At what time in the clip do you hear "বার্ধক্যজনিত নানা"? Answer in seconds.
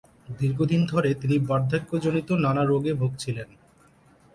1.39-2.63